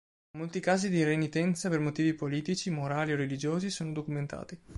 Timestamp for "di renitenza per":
0.89-1.79